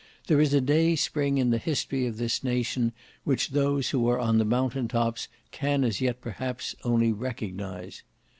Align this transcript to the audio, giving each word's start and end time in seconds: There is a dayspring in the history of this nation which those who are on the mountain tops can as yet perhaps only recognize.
There 0.25 0.41
is 0.41 0.51
a 0.55 0.61
dayspring 0.61 1.37
in 1.37 1.51
the 1.51 1.59
history 1.59 2.07
of 2.07 2.17
this 2.17 2.43
nation 2.43 2.91
which 3.23 3.49
those 3.51 3.91
who 3.91 4.09
are 4.09 4.17
on 4.19 4.39
the 4.39 4.43
mountain 4.45 4.87
tops 4.87 5.27
can 5.51 5.83
as 5.83 6.01
yet 6.01 6.21
perhaps 6.21 6.73
only 6.83 7.11
recognize. 7.13 8.01